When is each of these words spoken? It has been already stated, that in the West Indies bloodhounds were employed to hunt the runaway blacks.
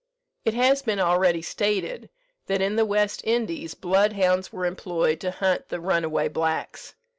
It 0.45 0.55
has 0.55 0.81
been 0.81 0.99
already 0.99 1.43
stated, 1.43 2.09
that 2.47 2.59
in 2.59 2.75
the 2.75 2.85
West 2.87 3.21
Indies 3.23 3.75
bloodhounds 3.75 4.51
were 4.51 4.65
employed 4.65 5.19
to 5.19 5.29
hunt 5.29 5.69
the 5.69 5.79
runaway 5.79 6.27
blacks. 6.27 6.95